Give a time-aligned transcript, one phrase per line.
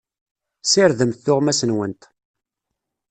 [0.63, 2.01] Ssirdemt tuɣmas-nwent.